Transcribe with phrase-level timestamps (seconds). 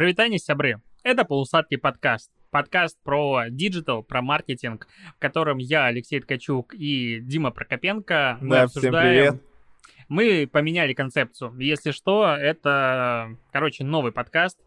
[0.00, 0.80] Прывітанне, сябры!
[1.02, 2.30] Это «Полусладкий подкаст».
[2.50, 8.62] Подкаст про digital, про маркетинг, в котором я, Алексей Ткачук и Дима Прокопенко, мы Да,
[8.62, 8.92] обсуждаем...
[8.94, 9.42] всем привет.
[10.08, 11.54] Мы поменяли концепцию.
[11.58, 14.58] Если что, это, короче, новый подкаст.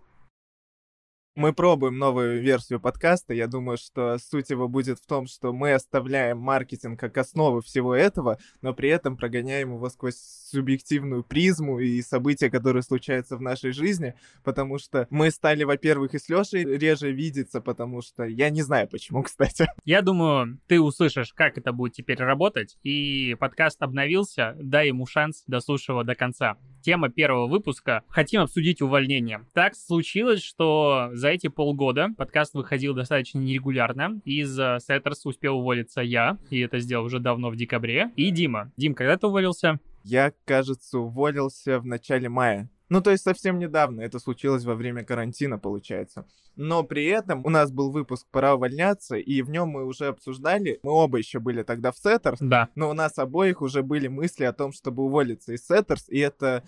[1.36, 3.34] Мы пробуем новую версию подкаста.
[3.34, 7.96] Я думаю, что суть его будет в том, что мы оставляем маркетинг как основу всего
[7.96, 13.72] этого, но при этом прогоняем его сквозь субъективную призму и события, которые случаются в нашей
[13.72, 18.62] жизни, потому что мы стали, во-первых, и с Лешей реже видеться, потому что я не
[18.62, 19.68] знаю почему, кстати.
[19.86, 25.44] Я думаю, ты услышишь, как это будет теперь работать, и подкаст обновился, дай ему шанс,
[25.48, 26.58] дослушай его до конца.
[26.84, 29.48] Тема первого выпуска «Хотим обсудить увольнение».
[29.54, 34.20] Так случилось, что за эти полгода подкаст выходил достаточно нерегулярно.
[34.26, 38.74] Из э, SETTERS успел уволиться я, и это сделал уже давно в декабре, и Дима.
[38.76, 39.80] Дим, когда ты уволился?
[40.04, 42.70] Я, кажется, уволился в начале мая.
[42.90, 44.02] Ну, то есть совсем недавно.
[44.02, 46.28] Это случилось во время карантина, получается.
[46.58, 50.82] Но при этом у нас был выпуск «Пора увольняться», и в нем мы уже обсуждали,
[50.84, 52.68] мы оба еще были тогда в SETTERS, Да.
[52.76, 56.64] но у нас обоих уже были мысли о том, чтобы уволиться из SETTERS, и это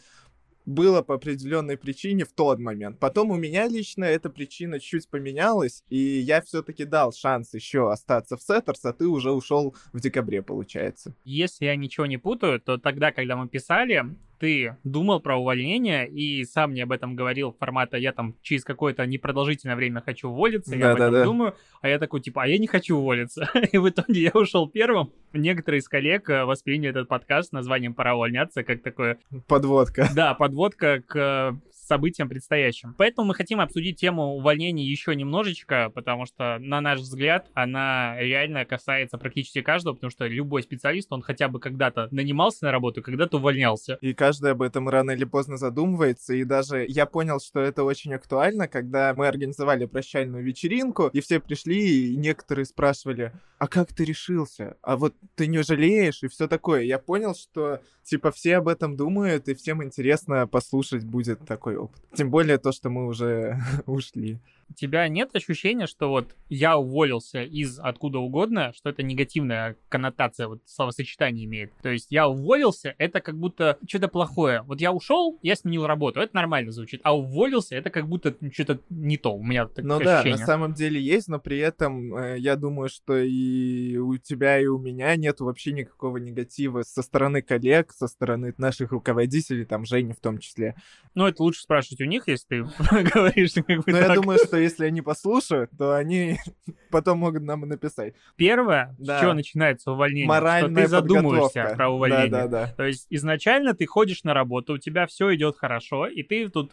[0.65, 2.99] было по определенной причине в тот момент.
[2.99, 8.37] Потом у меня лично эта причина чуть поменялась, и я все-таки дал шанс еще остаться
[8.37, 11.15] в SETTERS, а ты уже ушел в декабре, получается.
[11.23, 16.43] Если я ничего не путаю, то тогда, когда мы писали, ты думал про увольнение и
[16.45, 20.91] сам мне об этом говорил формата я там через какое-то непродолжительное время хочу уволиться, я
[20.91, 21.25] об этом Да-да-да.
[21.25, 23.49] думаю, а я такой типа, а я не хочу уволиться.
[23.71, 25.11] И в итоге я ушел первым.
[25.33, 30.09] Некоторые из коллег э, восприняли этот подкаст с названием «Пора увольняться» как такое, Подводка.
[30.15, 31.53] да, подводка к э,
[31.85, 32.95] событиям предстоящим.
[32.97, 38.65] Поэтому мы хотим обсудить тему увольнений еще немножечко, потому что, на наш взгляд, она реально
[38.65, 43.37] касается практически каждого, потому что любой специалист, он хотя бы когда-то нанимался на работу, когда-то
[43.37, 43.97] увольнялся.
[44.01, 46.33] И каждый об этом рано или поздно задумывается.
[46.33, 51.39] И даже я понял, что это очень актуально, когда мы организовали прощальную вечеринку, и все
[51.39, 54.77] пришли, и некоторые спрашивали, а как ты решился?
[54.81, 56.23] А вот ты не жалеешь?
[56.23, 56.81] И все такое.
[56.81, 62.01] Я понял, что типа все об этом думают, и всем интересно послушать будет такой опыт.
[62.15, 64.39] Тем более то, что мы уже ушли.
[64.69, 70.47] У тебя нет ощущения, что вот я уволился из откуда угодно, что это негативная коннотация,
[70.47, 71.71] вот словосочетание имеет.
[71.81, 74.63] То есть я уволился, это как будто что-то плохое.
[74.63, 77.01] Вот я ушел, я сменил работу, это нормально звучит.
[77.03, 79.35] А уволился, это как будто что-то не то.
[79.35, 80.39] У меня такое Ну да, ощущение.
[80.39, 84.65] на самом деле есть, но при этом э, я думаю, что и у тебя, и
[84.65, 90.13] у меня нет вообще никакого негатива со стороны коллег, со стороны наших руководителей, там, Жени
[90.13, 90.75] в том числе.
[91.13, 92.63] Ну, это лучше спрашивать у них, если ты
[93.13, 96.39] говоришь как бы Но я думаю, что если они послушают, то они
[96.91, 98.13] потом могут нам написать.
[98.35, 99.17] Первое, Да.
[99.17, 101.75] с чего начинается увольнение, что Моральная ты задумываешься подготовка.
[101.75, 102.29] про увольнение.
[102.29, 102.73] Да-да-да.
[102.75, 106.71] То есть изначально ты ходишь на работу, у тебя все идет хорошо, и ты тут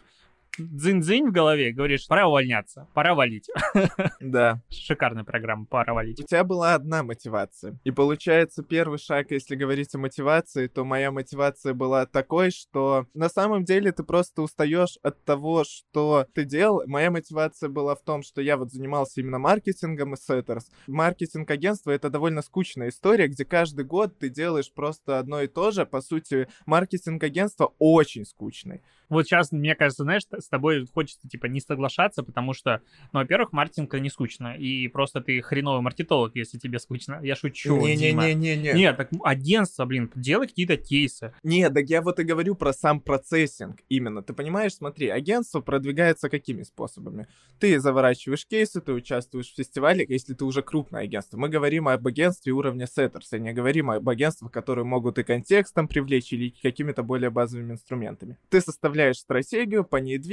[0.57, 3.49] дзынь-дзынь в голове говоришь, пора увольняться, пора валить.
[4.19, 4.61] Да.
[4.69, 6.25] Шикарная программа, пора У валить.
[6.27, 7.79] тебя была одна мотивация.
[7.83, 13.29] И получается, первый шаг, если говорить о мотивации, то моя мотивация была такой, что на
[13.29, 16.83] самом деле ты просто устаешь от того, что ты делал.
[16.87, 20.69] Моя мотивация была в том, что я вот занимался именно маркетингом и сеттерс.
[20.87, 25.85] Маркетинг-агентство— это довольно скучная история, где каждый год ты делаешь просто одно и то же.
[25.85, 28.81] По сути, маркетинг-агентство очень скучный.
[29.09, 32.81] Вот сейчас, мне кажется, знаешь, с тобой хочется, типа, не соглашаться, потому что,
[33.11, 37.19] ну, во-первых, маркетинг не скучно, и просто ты хреновый маркетолог, если тебе скучно.
[37.23, 37.75] Я шучу.
[37.77, 38.73] Не-не-не-не-не.
[38.73, 41.33] Нет, так агентство, блин, делай какие-то кейсы.
[41.43, 44.21] Нет, так я вот и говорю про сам процессинг именно.
[44.21, 47.27] Ты понимаешь, смотри, агентство продвигается какими способами?
[47.59, 51.37] Ты заворачиваешь кейсы, ты участвуешь в фестивале, если ты уже крупное агентство.
[51.37, 55.87] Мы говорим об агентстве уровня Setters, а не говорим об агентствах, которые могут и контекстом
[55.87, 58.37] привлечь, или какими-то более базовыми инструментами.
[58.49, 60.32] Ты составляешь стратегию, по ней двигаешься,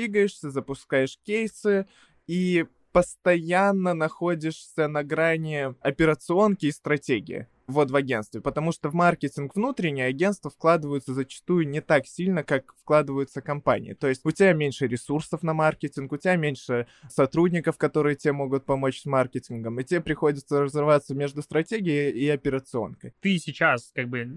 [0.50, 1.87] запускаешь кейсы,
[2.27, 9.55] и постоянно находишься на грани операционки и стратегии вот в агентстве, потому что в маркетинг
[9.55, 13.94] внутреннее агентства вкладываются зачастую не так сильно, как вкладываются компании.
[13.94, 18.64] То есть у тебя меньше ресурсов на маркетинг, у тебя меньше сотрудников, которые тебе могут
[18.64, 23.14] помочь с маркетингом, и тебе приходится разрываться между стратегией и операционкой.
[23.20, 24.29] Ты сейчас, как бы,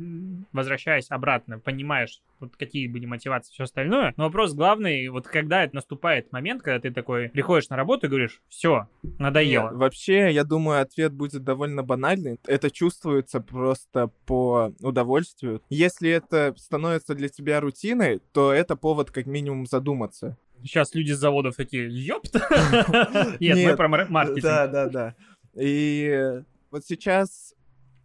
[0.52, 4.14] возвращаясь обратно, понимаешь, вот какие были мотивации, все остальное.
[4.18, 8.10] Но вопрос главный, вот когда это наступает момент, когда ты такой приходишь на работу и
[8.10, 8.88] говоришь, все,
[9.18, 9.70] надоело.
[9.70, 12.40] Нет, вообще, я думаю, ответ будет довольно банальный.
[12.46, 15.62] Это чувствуется просто по удовольствию.
[15.70, 20.38] Если это становится для тебя рутиной, то это повод как минимум задуматься.
[20.64, 22.42] Сейчас люди с заводов такие, ёпта.
[23.40, 24.44] Нет, мы про мар- маркетинг.
[24.44, 25.16] Да, да, да.
[25.56, 26.42] И
[26.72, 27.54] вот сейчас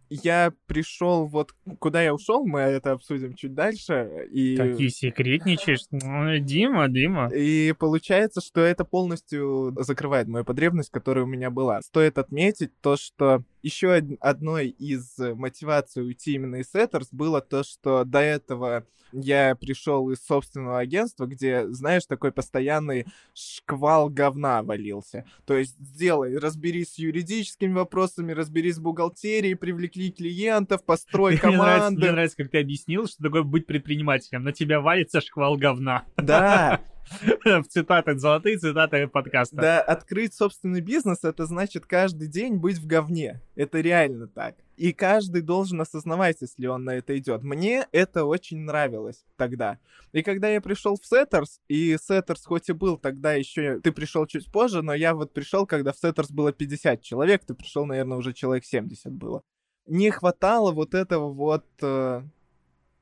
[0.09, 4.27] я пришел вот куда я ушел, мы это обсудим чуть дальше.
[4.31, 4.57] И...
[4.57, 5.81] Такие секретничаешь.
[5.91, 7.29] Ну, Дима, Дима.
[7.33, 11.81] И получается, что это полностью закрывает мою потребность, которая у меня была.
[11.81, 18.03] Стоит отметить то, что еще одной из мотиваций уйти именно из Setters было то, что
[18.03, 25.25] до этого я пришел из собственного агентства, где, знаешь, такой постоянный шквал говна валился.
[25.45, 31.57] То есть сделай, разберись с юридическими вопросами, разберись с бухгалтерией, привлекли клиентов, построй команды.
[31.59, 34.43] Мне нравится, мне нравится, как ты объяснил, что такое быть предпринимателем.
[34.43, 36.05] На тебя валится шквал говна.
[36.17, 36.81] Да,
[37.69, 39.55] цитаты, золотые цитаты подкаста.
[39.55, 43.41] Да, открыть собственный бизнес, это значит каждый день быть в говне.
[43.55, 44.55] Это реально так.
[44.77, 47.43] И каждый должен осознавать, если он на это идет.
[47.43, 49.77] Мне это очень нравилось тогда.
[50.13, 53.79] И когда я пришел в SETTERS, и SETTERS хоть и был тогда еще...
[53.81, 57.53] Ты пришел чуть позже, но я вот пришел, когда в SETTERS было 50 человек, ты
[57.53, 59.41] пришел, наверное, уже человек 70 было.
[59.85, 62.21] Не хватало вот этого вот э,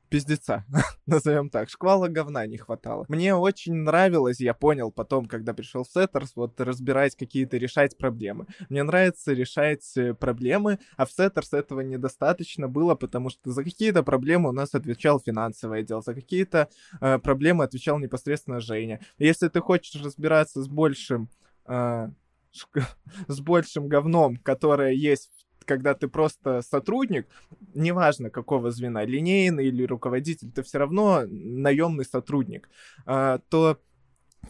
[0.09, 0.65] пиздеца,
[1.06, 1.69] назовем так.
[1.69, 3.06] Шквала говна не хватало.
[3.07, 8.48] Мне очень нравилось, я понял потом, когда пришел в SETTERS, вот разбирать какие-то, решать проблемы.
[8.69, 14.04] Мне нравится решать э, проблемы, а в SETTERS этого недостаточно было, потому что за какие-то
[14.04, 16.69] проблемы у нас отвечал финансовый отдел, за какие-то
[17.01, 19.00] э, проблемы отвечал непосредственно Женя.
[19.18, 21.30] Если ты хочешь разбираться с большим
[21.65, 22.10] э,
[23.27, 25.37] с большим говном, которое есть
[25.67, 27.27] когда ты просто сотрудник,
[27.75, 32.69] неважно какого звена, линейный или руководитель, ты все равно наемный сотрудник,
[33.05, 33.79] а, то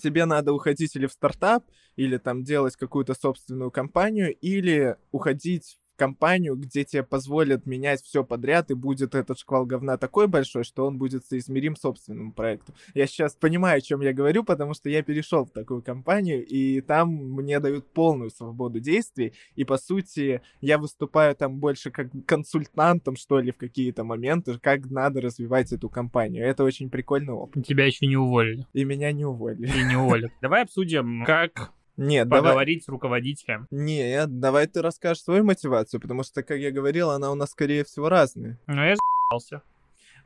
[0.02, 1.66] тебе надо уходить или в стартап,
[1.96, 8.72] или там делать какую-то собственную компанию, или уходить компанию, где тебе позволят менять все подряд,
[8.72, 12.74] и будет этот шквал говна такой большой, что он будет соизмерим собственному проекту.
[12.94, 16.82] Я сейчас понимаю, о чем я говорю, потому что я перешел в такую компанию, и
[16.82, 23.16] там мне дают полную свободу действий, и по сути я выступаю там больше как консультантом,
[23.16, 26.46] что ли, в какие-то моменты, как надо развивать эту компанию.
[26.46, 27.66] Это очень прикольный опыт.
[27.66, 28.66] Тебя еще не уволили.
[28.74, 29.68] И меня не уволили.
[29.68, 30.32] И не уволят.
[30.42, 32.86] Давай обсудим, как нет, поговорить давай...
[32.86, 33.68] с руководителем.
[33.72, 37.84] Нет, давай ты расскажешь свою мотивацию, потому что, как я говорил, она у нас, скорее
[37.84, 38.60] всего, разная.
[38.68, 39.64] Ну, я за***ался.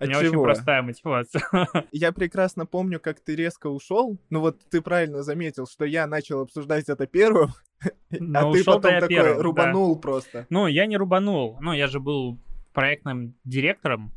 [0.02, 0.30] У меня чего?
[0.30, 1.44] очень простая мотивация.
[1.92, 4.18] Я прекрасно помню, как ты резко ушел.
[4.32, 7.52] Ну вот ты правильно заметил, что я начал обсуждать это первым,
[8.34, 10.02] а ты потом такой первым, рубанул да.
[10.02, 10.48] просто.
[10.50, 11.60] Ну, я не рубанул.
[11.62, 12.40] Ну, я же был
[12.74, 14.12] проектным директором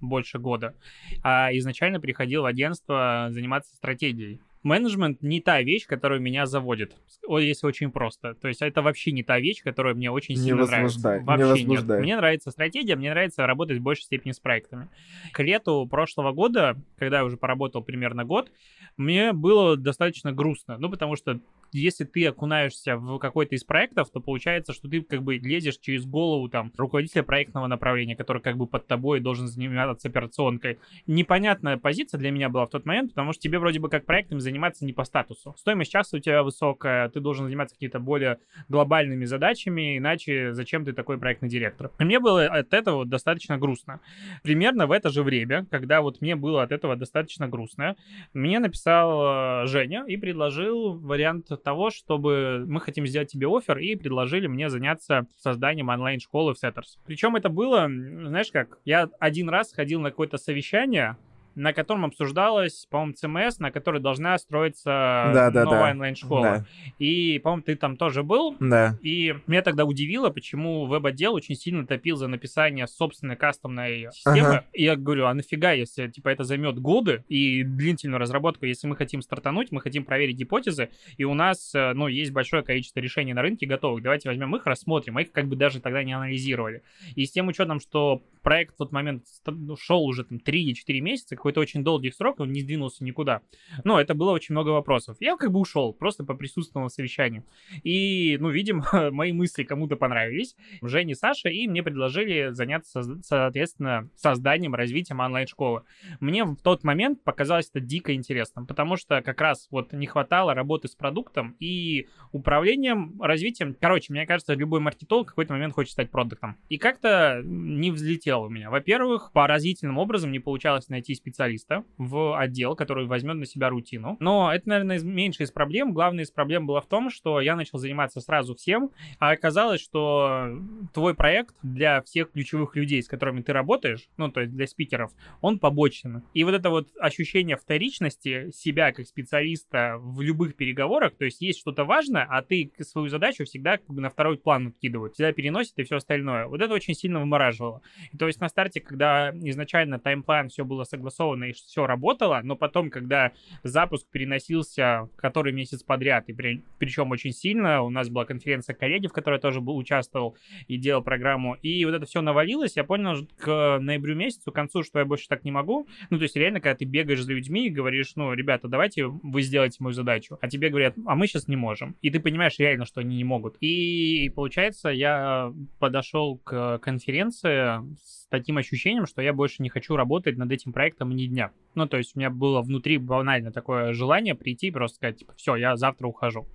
[0.00, 0.76] больше года,
[1.24, 6.96] а изначально приходил в агентство заниматься стратегией менеджмент не та вещь, которая меня заводит.
[7.28, 8.34] Если очень просто.
[8.34, 11.20] То есть это вообще не та вещь, которая мне очень сильно не нравится.
[11.22, 11.84] Вообще не нет.
[11.84, 14.88] Мне нравится стратегия, мне нравится работать в большей степени с проектами.
[15.32, 18.50] К лету прошлого года, когда я уже поработал примерно год,
[18.96, 20.78] мне было достаточно грустно.
[20.78, 21.38] Ну, потому что
[21.74, 26.06] если ты окунаешься в какой-то из проектов, то получается, что ты как бы лезешь через
[26.06, 30.78] голову там руководителя проектного направления, который как бы под тобой должен заниматься операционкой.
[31.06, 34.40] Непонятная позиция для меня была в тот момент, потому что тебе вроде бы как проектом
[34.40, 35.54] заниматься не по статусу.
[35.58, 38.38] Стоимость часа у тебя высокая, ты должен заниматься какими-то более
[38.68, 41.90] глобальными задачами, иначе зачем ты такой проектный директор?
[41.98, 44.00] И мне было от этого достаточно грустно.
[44.42, 47.96] Примерно в это же время, когда вот мне было от этого достаточно грустно,
[48.32, 53.96] мне написал э, Женя и предложил вариант того, чтобы мы хотим сделать тебе офер и
[53.96, 56.98] предложили мне заняться созданием онлайн-школы в Setters.
[57.06, 61.16] Причем это было, знаешь как, я один раз ходил на какое-то совещание,
[61.54, 65.90] на котором обсуждалось, по-моему, ЦМС, на которой должна строиться да, да, новая да.
[65.90, 66.42] онлайн-школа.
[66.42, 66.66] Да.
[66.98, 68.56] И, по-моему, ты там тоже был.
[68.60, 68.98] Да.
[69.02, 74.48] И меня тогда удивило, почему веб-отдел очень сильно топил за написание собственной кастомной системы.
[74.48, 74.64] Ага.
[74.72, 78.96] И я говорю, а нафига, если, типа, это займет годы и длительную разработку, если мы
[78.96, 83.34] хотим стартануть, мы хотим проверить гипотезы, и у нас, э, ну, есть большое количество решений
[83.34, 86.82] на рынке готовых, давайте возьмем их, рассмотрим, а их как бы даже тогда не анализировали.
[87.14, 91.36] И с тем учетом, что проект в тот момент ну, шел уже там 3-4 месяца,
[91.44, 93.42] какой-то очень долгий срок, он не сдвинулся никуда.
[93.84, 95.18] Но это было очень много вопросов.
[95.20, 97.44] Я как бы ушел, просто по присутственному совещанию.
[97.82, 100.56] И, ну, видимо, мои мысли кому-то понравились.
[100.80, 105.82] Жене, Саше, и мне предложили заняться, соответственно, созданием, развитием онлайн-школы.
[106.18, 110.54] Мне в тот момент показалось это дико интересным, потому что как раз вот не хватало
[110.54, 113.76] работы с продуктом и управлением, развитием.
[113.78, 116.56] Короче, мне кажется, любой маркетолог в какой-то момент хочет стать продуктом.
[116.70, 118.70] И как-то не взлетел у меня.
[118.70, 124.16] Во-первых, поразительным образом не получалось найти специалиста специалиста в отдел, который возьмет на себя рутину.
[124.20, 125.92] Но это, наверное, меньшая из проблем.
[125.92, 130.50] Главная из проблем была в том, что я начал заниматься сразу всем, а оказалось, что
[130.92, 135.10] твой проект для всех ключевых людей, с которыми ты работаешь, ну, то есть для спикеров,
[135.40, 136.22] он побочен.
[136.34, 141.58] И вот это вот ощущение вторичности себя как специалиста в любых переговорах, то есть есть
[141.58, 145.78] что-то важное, а ты свою задачу всегда как бы на второй план откидывают, всегда переносит
[145.78, 146.46] и все остальное.
[146.46, 147.82] Вот это очень сильно вымораживало.
[148.12, 152.56] И то есть на старте, когда изначально таймплан все было согласовано и все работало, но
[152.56, 158.24] потом, когда запуск переносился который месяц подряд, и при, причем очень сильно, у нас была
[158.24, 160.36] конференция коллеги, в которой я тоже был, участвовал
[160.68, 164.82] и делал программу, и вот это все навалилось, я понял к ноябрю месяцу, к концу,
[164.82, 165.86] что я больше так не могу.
[166.10, 169.42] Ну, то есть реально, когда ты бегаешь за людьми и говоришь, ну, ребята, давайте вы
[169.42, 171.96] сделаете мою задачу, а тебе говорят, а мы сейчас не можем.
[172.02, 173.56] И ты понимаешь реально, что они не могут.
[173.60, 180.36] И получается, я подошел к конференции с таким ощущением, что я больше не хочу работать
[180.36, 181.52] над этим проектом ни дня.
[181.74, 185.34] Ну, то есть у меня было внутри банально такое желание прийти и просто сказать, типа,
[185.36, 186.46] все, я завтра ухожу.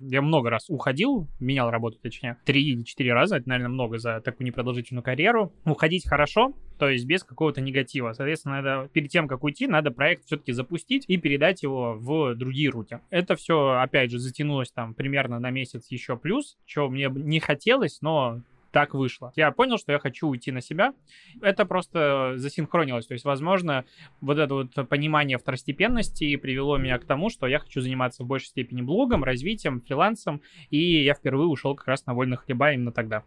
[0.00, 4.20] Я много раз уходил, менял работу, точнее, три или четыре раза, это, наверное, много за
[4.20, 5.52] такую непродолжительную карьеру.
[5.64, 8.14] Уходить хорошо, то есть без какого-то негатива.
[8.14, 12.70] Соответственно, надо, перед тем, как уйти, надо проект все-таки запустить и передать его в другие
[12.70, 13.00] руки.
[13.10, 18.00] Это все, опять же, затянулось там примерно на месяц еще плюс, чего мне не хотелось,
[18.00, 19.32] но так вышло.
[19.36, 20.94] Я понял, что я хочу уйти на себя.
[21.40, 23.06] Это просто засинхронилось.
[23.06, 23.84] То есть, возможно,
[24.20, 28.48] вот это вот понимание второстепенности привело меня к тому, что я хочу заниматься в большей
[28.48, 33.24] степени блогом, развитием, фрилансом, и я впервые ушел как раз на вольных хлеба именно тогда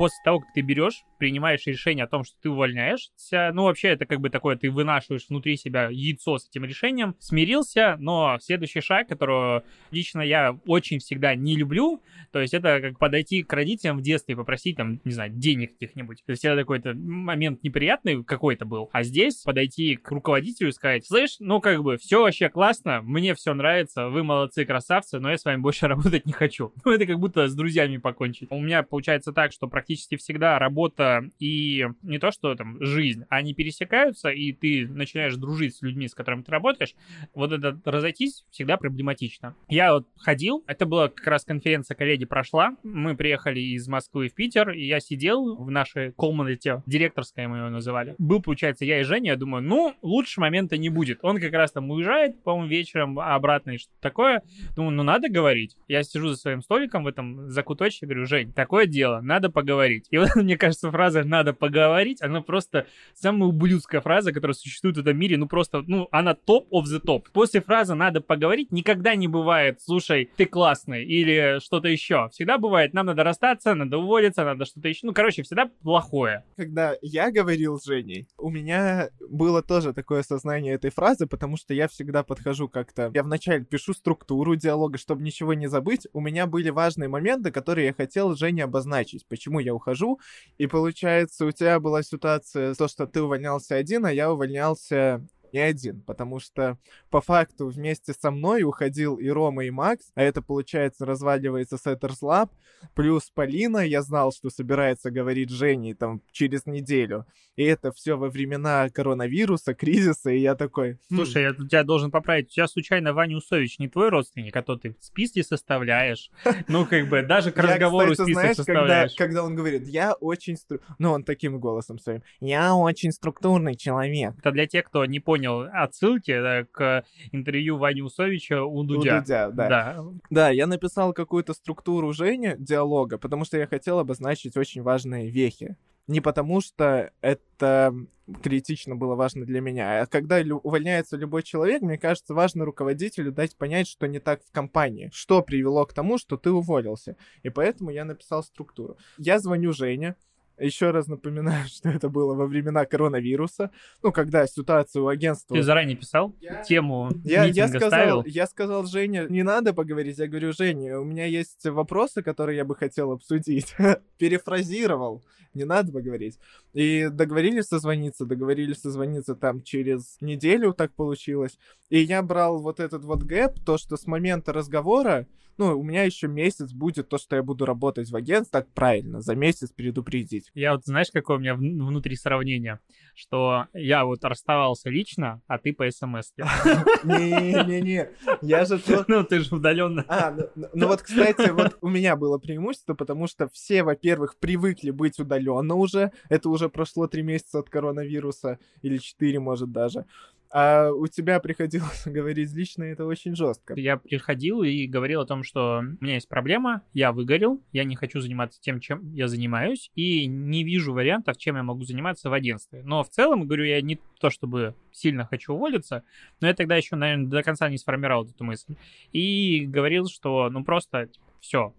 [0.00, 4.06] после того, как ты берешь, принимаешь решение о том, что ты увольняешься, ну, вообще, это
[4.06, 9.08] как бы такое, ты вынашиваешь внутри себя яйцо с этим решением, смирился, но следующий шаг,
[9.08, 12.02] которого лично я очень всегда не люблю,
[12.32, 15.72] то есть это как подойти к родителям в детстве и попросить там, не знаю, денег
[15.72, 16.22] каких-нибудь.
[16.24, 18.88] То есть это такой-то момент неприятный какой-то был.
[18.94, 23.34] А здесь подойти к руководителю и сказать, слышь, ну, как бы, все вообще классно, мне
[23.34, 26.72] все нравится, вы молодцы, красавцы, но я с вами больше работать не хочу.
[26.86, 28.50] Ну, это как будто с друзьями покончить.
[28.50, 33.24] У меня получается так, что практически практически всегда работа и не то, что там жизнь,
[33.28, 36.94] они пересекаются, и ты начинаешь дружить с людьми, с которыми ты работаешь,
[37.34, 39.56] вот это разойтись всегда проблематично.
[39.68, 44.34] Я вот ходил, это была как раз конференция коллеги прошла, мы приехали из Москвы в
[44.34, 48.14] Питер, и я сидел в нашей комнате, директорская мы его называли.
[48.18, 51.18] Был, получается, я и Женя, я думаю, ну, лучше момента не будет.
[51.22, 54.42] Он как раз там уезжает, по-моему, вечером обратно и что такое.
[54.76, 55.76] Думаю, ну, надо говорить.
[55.88, 60.06] Я сижу за своим столиком в этом закуточке, говорю, Жень, такое дело, надо поговорить поговорить.
[60.10, 65.00] И вот, мне кажется, фраза «надо поговорить», она просто самая ублюдская фраза, которая существует в
[65.00, 65.36] этом мире.
[65.36, 67.24] Ну, просто, ну, она топ of the top.
[67.32, 72.28] После фразы «надо поговорить» никогда не бывает «слушай, ты классный» или что-то еще.
[72.32, 75.06] Всегда бывает «нам надо расстаться, надо уволиться, надо что-то еще».
[75.06, 76.44] Ну, короче, всегда плохое.
[76.56, 81.74] Когда я говорил с Женей, у меня было тоже такое сознание этой фразы, потому что
[81.74, 83.10] я всегда подхожу как-то...
[83.14, 86.06] Я вначале пишу структуру диалога, чтобы ничего не забыть.
[86.12, 89.26] У меня были важные моменты, которые я хотел Жене обозначить.
[89.26, 90.20] Почему я ухожу,
[90.58, 95.60] и получается, у тебя была ситуация, то, что ты увольнялся один, а я увольнялся не
[95.60, 96.78] один, потому что
[97.10, 102.20] по факту вместе со мной уходил и Рома, и Макс, а это, получается, разваливается Setters
[102.22, 102.50] Lab,
[102.94, 107.26] плюс Полина, я знал, что собирается говорить Женей там через неделю,
[107.56, 110.98] и это все во времена коронавируса, кризиса, и я такой...
[111.10, 111.16] Хм.
[111.16, 114.76] Слушай, я тебя должен поправить, у тебя случайно Ваня Усович не твой родственник, а то
[114.76, 116.30] ты списки составляешь,
[116.68, 119.14] ну, как бы, даже к разговору список составляешь.
[119.14, 120.56] Когда он говорит, я очень...
[120.98, 124.34] Ну, он таким голосом своим, я очень структурный человек.
[124.38, 129.16] Это для тех, кто не понял, понял отсылки да, к интервью Вани Усовича у Дудя.
[129.16, 129.68] У Дудя, да.
[129.68, 130.04] да.
[130.30, 135.76] Да, я написал какую-то структуру Жени диалога, потому что я хотел обозначить очень важные вехи.
[136.06, 137.94] Не потому что это
[138.42, 140.02] критично было важно для меня.
[140.02, 144.50] А когда увольняется любой человек, мне кажется, важно руководителю дать понять, что не так в
[144.50, 147.16] компании, что привело к тому, что ты уволился.
[147.42, 148.98] И поэтому я написал структуру.
[149.18, 150.16] Я звоню Жене,
[150.64, 153.70] еще раз напоминаю, что это было во времена коронавируса,
[154.02, 155.56] ну, когда ситуация у агентства...
[155.56, 156.62] Ты заранее писал я...
[156.62, 158.24] тему я, я сказал, ставил?
[158.26, 162.64] Я сказал Жене, не надо поговорить, я говорю, Женя, у меня есть вопросы, которые я
[162.64, 163.74] бы хотел обсудить.
[164.18, 165.24] Перефразировал,
[165.54, 166.38] не надо поговорить.
[166.72, 171.58] И договорились созвониться, договорились созвониться там через неделю, так получилось.
[171.88, 175.26] И я брал вот этот вот гэп, то, что с момента разговора
[175.60, 179.20] ну, у меня еще месяц будет то, что я буду работать в агентстве, так правильно,
[179.20, 180.49] за месяц предупредить.
[180.54, 182.80] Я вот, знаешь, какое у меня внутри сравнение?
[183.14, 186.32] Что я вот расставался лично, а ты по смс.
[187.04, 188.80] Не-не-не, я же...
[189.08, 190.04] Ну, ты же удаленно.
[190.08, 194.36] А, ну, ну, ну вот, кстати, вот у меня было преимущество, потому что все, во-первых,
[194.38, 196.12] привыкли быть удаленно уже.
[196.28, 200.06] Это уже прошло три месяца от коронавируса, или четыре, может, даже.
[200.52, 203.74] А у тебя приходилось говорить лично, это очень жестко.
[203.76, 207.94] Я приходил и говорил о том, что у меня есть проблема, я выгорел, я не
[207.94, 212.32] хочу заниматься тем, чем я занимаюсь, и не вижу вариантов, чем я могу заниматься в
[212.32, 212.82] агентстве.
[212.84, 216.02] Но в целом, говорю, я не то чтобы сильно хочу уволиться,
[216.40, 218.74] но я тогда еще, наверное, до конца не сформировал эту мысль.
[219.12, 221.72] И говорил, что ну просто все,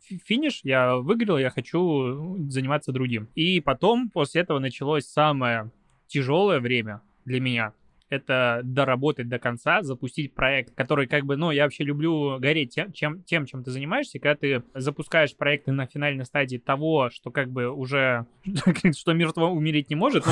[0.00, 3.28] финиш, я выиграл, я хочу заниматься другим.
[3.34, 5.70] И потом, после этого началось самое
[6.06, 7.72] тяжелое время для меня,
[8.14, 12.92] это доработать до конца, запустить проект, который как бы, ну, я вообще люблю гореть тем,
[12.92, 17.50] чем, тем, чем ты занимаешься, когда ты запускаешь проекты на финальной стадии того, что как
[17.50, 18.26] бы уже,
[18.96, 20.24] что мертво умереть не может,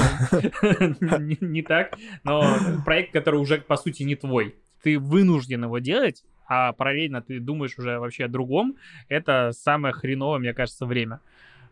[1.00, 4.54] ну, не так, но проект, который уже, по сути, не твой.
[4.82, 8.76] Ты вынужден его делать, а параллельно ты думаешь уже вообще о другом,
[9.08, 11.20] это самое хреновое, мне кажется, время.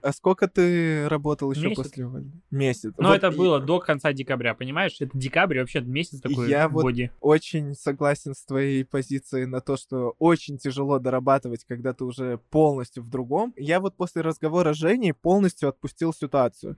[0.03, 1.83] А сколько ты работал еще месяц.
[1.83, 2.41] после увольнения?
[2.51, 2.93] Месяц.
[2.99, 3.37] Но вот это и...
[3.37, 4.97] было до конца декабря, понимаешь?
[5.01, 9.77] Это декабрь, вообще месяц такой Я в вот очень согласен с твоей позицией на то,
[9.77, 13.55] что очень тяжело дорабатывать, когда ты уже полностью в другом.
[13.57, 16.77] Я вот после разговора с Женей полностью отпустил ситуацию.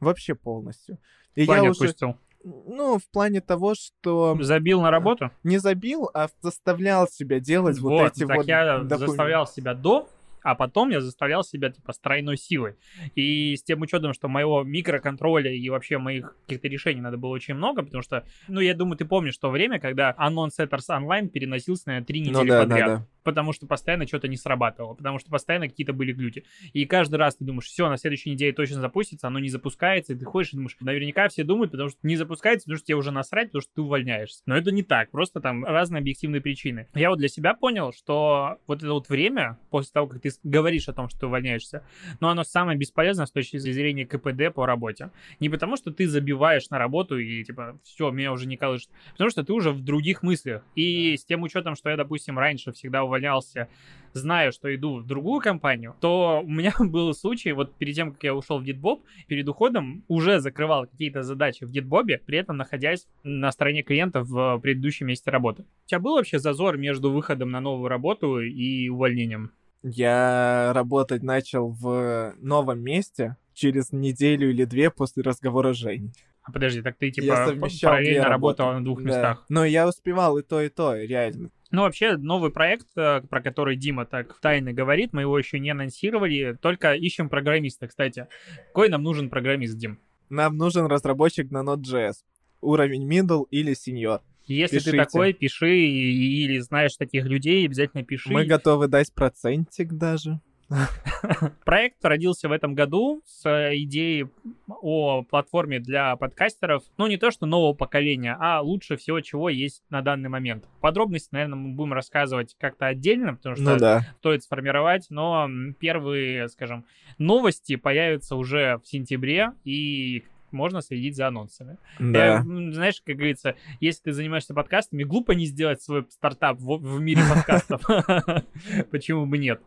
[0.00, 0.98] Вообще полностью.
[1.34, 1.70] И я уже...
[1.70, 2.16] отпустил?
[2.44, 4.36] Ну, в плане того, что...
[4.40, 5.30] Забил на работу?
[5.42, 9.06] Не забил, а заставлял себя делать вот, вот эти так вот я документы.
[9.06, 10.08] заставлял себя до
[10.42, 12.76] а потом я заставлял себя, типа, с тройной силой.
[13.14, 17.54] И с тем учетом, что моего микроконтроля и вообще моих каких-то решений надо было очень
[17.54, 21.90] много, потому что, ну, я думаю, ты помнишь то время, когда Unknown Setters Online переносился
[21.90, 22.86] на три ну недели ну, да, подряд.
[22.86, 26.44] Да, да потому что постоянно что-то не срабатывало, потому что постоянно какие-то были глюки.
[26.72, 30.16] И каждый раз ты думаешь, все, на следующей неделе точно запустится, оно не запускается, и
[30.16, 33.10] ты ходишь и думаешь, наверняка все думают, потому что не запускается, потому что тебе уже
[33.10, 34.42] насрать, потому что ты увольняешься.
[34.46, 36.88] Но это не так, просто там разные объективные причины.
[36.94, 40.88] Я вот для себя понял, что вот это вот время, после того, как ты говоришь
[40.88, 41.82] о том, что ты увольняешься,
[42.20, 45.10] но оно самое бесполезное с точки зрения КПД по работе.
[45.40, 49.30] Не потому, что ты забиваешь на работу и типа, все, меня уже не колышет, потому
[49.30, 50.62] что ты уже в других мыслях.
[50.74, 53.68] И с тем учетом, что я, допустим, раньше всегда увольнялся
[54.12, 58.24] знаю, что иду в другую компанию, то у меня был случай, вот перед тем, как
[58.24, 63.06] я ушел в Гитбоб, перед уходом уже закрывал какие-то задачи в Гитбобе, при этом находясь
[63.22, 65.62] на стороне клиентов в предыдущем месте работы.
[65.62, 69.52] У тебя был вообще зазор между выходом на новую работу и увольнением?
[69.82, 76.12] Я работать начал в новом месте через неделю или две после разговора с Женей.
[76.42, 79.04] А подожди, так ты типа параллельно работал на двух да.
[79.04, 79.44] местах?
[79.48, 81.50] Но я успевал и то, и то, реально.
[81.70, 85.68] Ну, вообще, новый проект, э, про который Дима так тайно говорит, мы его еще не
[85.68, 88.26] анонсировали, только ищем программиста, кстати.
[88.68, 89.98] Какой нам нужен программист, Дим?
[90.30, 92.24] Нам нужен разработчик на Node.js.
[92.62, 94.20] Уровень middle или senior.
[94.48, 94.90] Если Пишите.
[94.92, 98.32] ты такой, пиши, или знаешь таких людей, обязательно пиши.
[98.32, 100.40] Мы готовы дать процентик даже.
[101.64, 103.42] Проект родился в этом году с
[103.74, 104.26] идеей
[104.68, 109.82] о платформе для подкастеров, ну не то что нового поколения, а лучше всего, чего есть
[109.88, 110.68] на данный момент.
[110.80, 114.14] Подробности, наверное, мы будем рассказывать как-то отдельно, потому что ну, да.
[114.18, 116.84] стоит сформировать, но первые, скажем,
[117.16, 121.78] новости появятся уже в сентябре, и можно следить за анонсами.
[121.98, 122.26] Да.
[122.26, 127.00] Я, знаешь, как говорится, если ты занимаешься подкастами, глупо не сделать свой стартап в, в
[127.00, 127.82] мире подкастов.
[128.90, 129.60] Почему бы нет?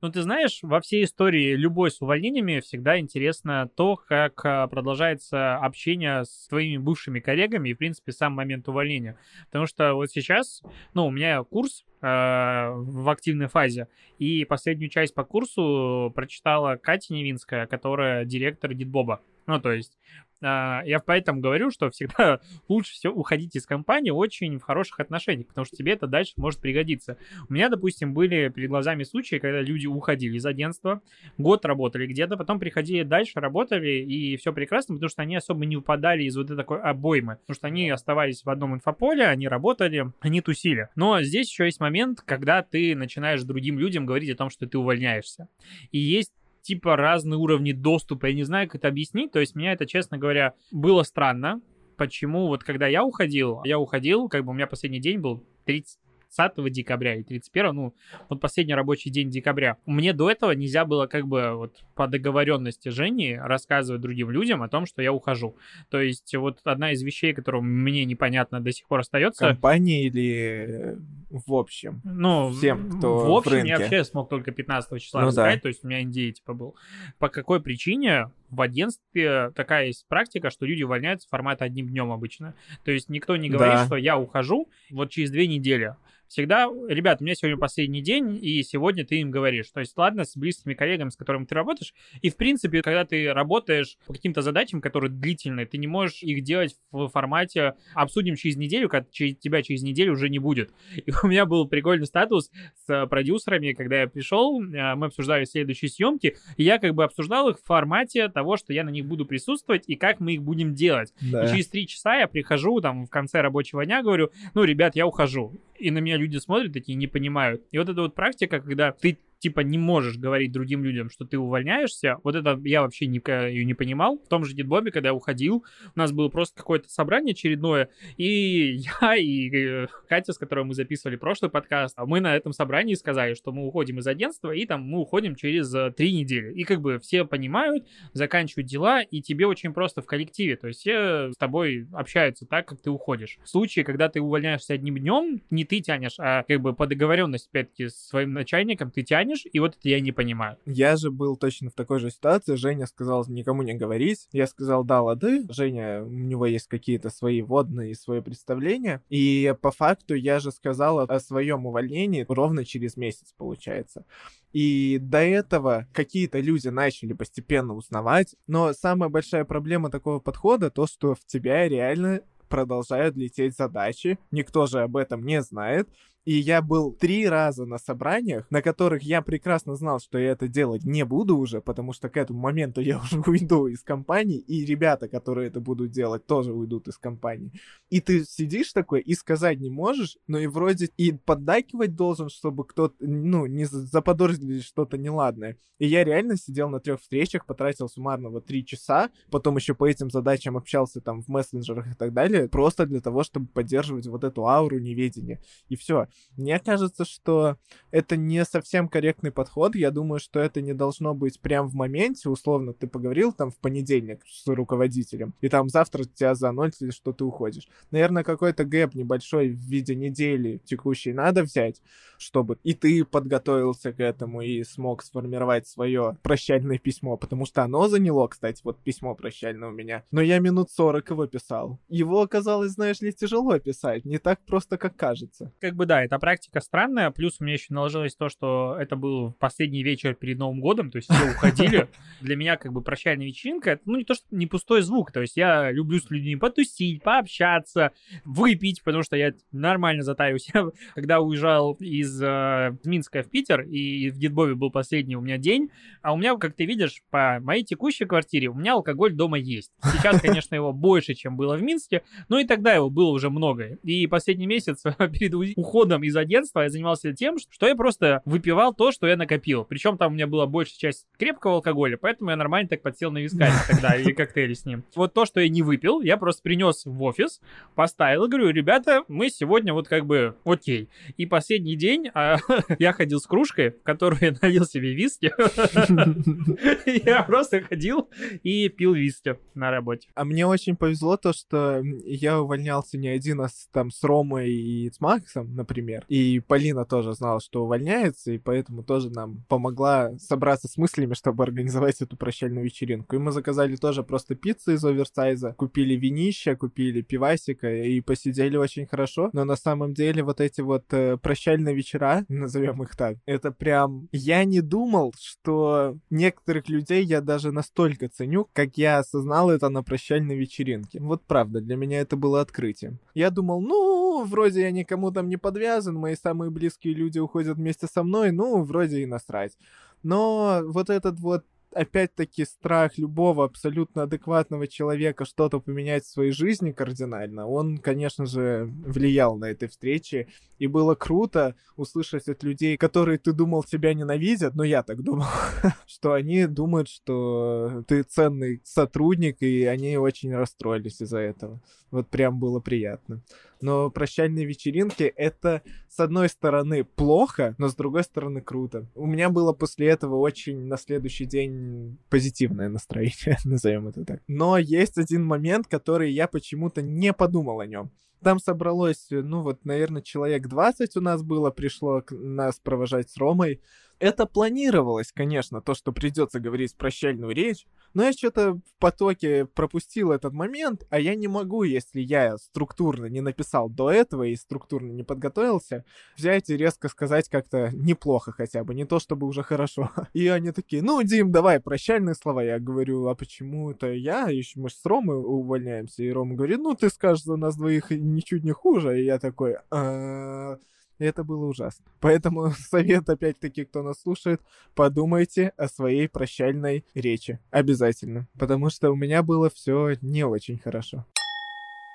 [0.00, 5.56] Ну, ты знаешь, во всей истории любой с увольнениями всегда интересно то, как а, продолжается
[5.56, 9.18] общение с твоими бывшими коллегами и, в принципе, сам момент увольнения.
[9.46, 10.62] Потому что вот сейчас,
[10.94, 17.14] ну, у меня курс э, в активной фазе, и последнюю часть по курсу прочитала Катя
[17.14, 19.20] Невинская, которая директор Дитбоба.
[19.48, 19.98] Ну, то есть
[20.40, 25.64] я поэтому говорю, что всегда лучше все уходить из компании очень в хороших отношениях, потому
[25.64, 27.16] что тебе это дальше может пригодиться.
[27.48, 31.02] У меня, допустим, были перед глазами случаи, когда люди уходили из агентства,
[31.36, 35.76] год работали где-то, потом приходили дальше, работали, и все прекрасно, потому что они особо не
[35.76, 40.12] упадали из вот этой такой обоймы, потому что они оставались в одном инфополе, они работали,
[40.20, 40.88] они тусили.
[40.96, 44.78] Но здесь еще есть момент, когда ты начинаешь другим людям говорить о том, что ты
[44.78, 45.48] увольняешься.
[45.90, 46.32] И есть
[46.68, 48.26] типа разные уровни доступа.
[48.26, 49.32] Я не знаю, как это объяснить.
[49.32, 51.62] То есть меня это, честно говоря, было странно.
[51.96, 55.98] Почему вот когда я уходил, я уходил, как бы у меня последний день был 30
[56.36, 57.94] 30 декабря или 31, ну,
[58.28, 59.78] вот последний рабочий день декабря.
[59.86, 64.68] Мне до этого нельзя было как бы вот по договоренности Жени рассказывать другим людям о
[64.68, 65.56] том, что я ухожу.
[65.90, 69.48] То есть вот одна из вещей, которая мне непонятно до сих пор остается...
[69.48, 70.98] Компании или
[71.30, 72.00] в общем?
[72.04, 73.68] Ну, всем, кто в общем, в рынке.
[73.70, 75.60] я вообще смог только 15 числа Ну рассказать, да.
[75.60, 76.76] то есть у меня NDA типа был.
[77.18, 82.54] По какой причине в агентстве такая есть практика, что люди увольняются формата одним днем обычно.
[82.84, 83.86] То есть никто не говорит, Да.
[83.86, 85.94] что я ухожу вот через две недели.
[86.28, 89.70] Всегда, ребят, у меня сегодня последний день, и сегодня ты им говоришь.
[89.70, 91.94] То есть, ладно, с близкими коллегами, с которыми ты работаешь.
[92.20, 96.42] И, в принципе, когда ты работаешь по каким-то задачам, которые длительные, ты не можешь их
[96.42, 100.70] делать в формате «обсудим через неделю», когда че- тебя через неделю уже не будет.
[100.94, 102.50] И у меня был прикольный статус
[102.86, 107.48] с продюсерами, когда я пришел, э, мы обсуждали следующие съемки, и я как бы обсуждал
[107.48, 110.74] их в формате того, что я на них буду присутствовать и как мы их будем
[110.74, 111.12] делать.
[111.20, 111.44] Да.
[111.44, 115.06] И через три часа я прихожу, там, в конце рабочего дня говорю, ну, ребят, я
[115.06, 115.54] ухожу.
[115.78, 117.62] И на меня люди смотрят такие, не понимают.
[117.70, 121.38] И вот эта вот практика, когда ты типа не можешь говорить другим людям, что ты
[121.38, 124.18] увольняешься, вот это я вообще ее не понимал.
[124.18, 128.76] В том же Дедбобе, когда я уходил, у нас было просто какое-то собрание очередное, и
[129.00, 132.94] я, и э, Катя, с которой мы записывали прошлый подкаст, а мы на этом собрании
[132.94, 136.52] сказали, что мы уходим из агентства, и там мы уходим через э, три недели.
[136.54, 140.80] И как бы все понимают, заканчивают дела, и тебе очень просто в коллективе, то есть
[140.80, 143.38] все с тобой общаются так, как ты уходишь.
[143.44, 147.48] В случае, когда ты увольняешься одним днем, не ты тянешь, а как бы по договоренности,
[147.48, 150.56] опять-таки, с своим начальником ты тянешь, и вот это я не понимаю.
[150.66, 152.54] Я же был точно в такой же ситуации.
[152.54, 154.28] Женя сказал никому не говорить.
[154.32, 155.46] Я сказал, да, лады.
[155.50, 159.02] Женя, у него есть какие-то свои водные и свое представление.
[159.08, 164.04] И по факту я же сказал о своем увольнении ровно через месяц, получается.
[164.52, 168.34] И до этого какие-то люди начали постепенно узнавать.
[168.46, 174.18] Но самая большая проблема такого подхода то, что в тебя реально продолжают лететь задачи.
[174.30, 175.88] Никто же об этом не знает.
[176.28, 180.46] И я был три раза на собраниях, на которых я прекрасно знал, что я это
[180.46, 184.62] делать не буду уже, потому что к этому моменту я уже уйду из компании, и
[184.66, 187.52] ребята, которые это будут делать, тоже уйдут из компании.
[187.88, 192.66] И ты сидишь такой и сказать не можешь, но и вроде и поддакивать должен, чтобы
[192.66, 195.56] кто-то, ну, не за- заподозрили что-то неладное.
[195.78, 199.88] И я реально сидел на трех встречах, потратил суммарно вот три часа, потом еще по
[199.88, 204.24] этим задачам общался там в мессенджерах и так далее, просто для того, чтобы поддерживать вот
[204.24, 205.40] эту ауру неведения.
[205.68, 206.08] И все.
[206.36, 207.56] Мне кажется, что
[207.90, 209.74] это не совсем корректный подход.
[209.74, 212.28] Я думаю, что это не должно быть прям в моменте.
[212.28, 217.24] Условно, ты поговорил там в понедельник с руководителем, и там завтра тебя заносили, что ты
[217.24, 217.68] уходишь.
[217.90, 221.82] Наверное, какой-то гэп небольшой в виде недели текущей надо взять,
[222.18, 227.88] чтобы и ты подготовился к этому и смог сформировать свое прощальное письмо, потому что оно
[227.88, 230.04] заняло, кстати, вот письмо прощальное у меня.
[230.10, 231.78] Но я минут 40 его писал.
[231.88, 235.52] Его оказалось, знаешь ли, тяжело писать, не так просто, как кажется.
[235.60, 239.32] Как бы да, эта практика странная, плюс у меня еще наложилось то, что это был
[239.32, 241.88] последний вечер перед Новым годом, то есть все уходили.
[242.20, 245.20] Для меня как бы прощальная вечеринка, это, ну не то, что не пустой звук, то
[245.20, 247.92] есть я люблю с людьми потусить, пообщаться,
[248.24, 250.50] выпить, потому что я нормально затаюсь.
[250.54, 255.38] Я, когда уезжал из э, Минска в Питер, и в Дедбове был последний у меня
[255.38, 255.70] день,
[256.02, 259.72] а у меня, как ты видишь, по моей текущей квартире у меня алкоголь дома есть.
[259.82, 263.78] Сейчас, конечно, его больше, чем было в Минске, но и тогда его было уже много.
[263.82, 268.74] И последний месяц перед у- уходом из агентства я занимался тем, что я просто выпивал
[268.74, 269.64] то, что я накопил.
[269.64, 273.18] Причем там у меня была большая часть крепкого алкоголя, поэтому я нормально так подсел на
[273.18, 274.84] вискарь тогда или коктейли с ним.
[274.94, 277.40] Вот то, что я не выпил, я просто принес в офис,
[277.74, 280.88] поставил и говорю, ребята, мы сегодня вот как бы окей.
[281.16, 282.36] И последний день а,
[282.78, 285.32] я ходил с кружкой, в которую я налил себе виски.
[287.08, 288.08] Я просто ходил
[288.42, 290.08] и пил виски на работе.
[290.14, 294.90] А мне очень повезло то, что я увольнялся не один, а там с Ромой и
[294.90, 295.77] с Максом, например.
[296.08, 301.42] И Полина тоже знала, что увольняется, и поэтому тоже нам помогла собраться с мыслями, чтобы
[301.44, 303.16] организовать эту прощальную вечеринку.
[303.16, 308.86] И мы заказали тоже просто пиццу из оверсайза, купили винища, купили пивасика и посидели очень
[308.86, 309.30] хорошо.
[309.32, 314.08] Но на самом деле вот эти вот э, прощальные вечера, назовем их так, это прям...
[314.12, 319.82] Я не думал, что некоторых людей я даже настолько ценю, как я осознал это на
[319.82, 321.00] прощальной вечеринке.
[321.00, 322.98] Вот правда, для меня это было открытием.
[323.14, 327.86] Я думал, ну, вроде я никому там не подвязан, мои самые близкие люди уходят вместе
[327.86, 329.56] со мной, ну, вроде и насрать.
[330.02, 336.72] Но вот этот вот опять-таки страх любого абсолютно адекватного человека что-то поменять в своей жизни
[336.72, 340.28] кардинально, он, конечно же, влиял на этой встрече.
[340.58, 345.26] И было круто услышать от людей, которые ты думал тебя ненавидят, но я так думал,
[345.86, 351.60] что они думают, что ты ценный сотрудник, и они очень расстроились из-за этого.
[351.90, 353.22] Вот прям было приятно.
[353.60, 358.86] Но прощальные вечеринки— это, с одной стороны, плохо, но с другой стороны, круто.
[358.94, 364.22] У меня было после этого очень на следующий день позитивное настроение, назовем это так.
[364.28, 367.90] Но есть один момент, который я почему-то не подумал о нем.
[368.22, 373.60] Там собралось, ну вот, наверное, человек 20 у нас было, пришло нас провожать с Ромой.
[374.00, 380.12] Это планировалось, конечно, то, что придется говорить прощальную речь, но я что-то в потоке пропустил
[380.12, 384.92] этот момент, а я не могу, если я структурно не написал до этого и структурно
[384.92, 385.84] не подготовился,
[386.16, 389.90] взять и резко сказать как-то неплохо хотя бы, не то чтобы уже хорошо.
[390.12, 392.40] И они такие, ну, Дим, давай прощальные слова.
[392.40, 394.28] Я говорю, а почему это я?
[394.28, 396.02] Еще мы с Ромой увольняемся.
[396.02, 399.00] И Рома говорит, ну, ты скажешь за нас двоих ничуть не хуже.
[399.00, 400.58] И я такой, «А,
[400.98, 401.84] и это было ужасно.
[402.00, 404.40] Поэтому совет, опять-таки, кто нас слушает,
[404.74, 407.38] подумайте о своей прощальной речи.
[407.50, 408.26] Обязательно.
[408.38, 411.06] Потому что у меня было все не очень хорошо.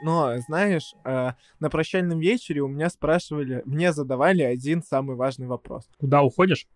[0.02, 5.88] Но, знаешь, э, на прощальном вечере у меня спрашивали, мне задавали один самый важный вопрос.
[5.98, 6.68] Куда уходишь?